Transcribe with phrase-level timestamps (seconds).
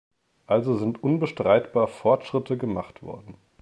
[0.47, 3.35] Also sind unbestreitbar Fortschritte gemacht worden.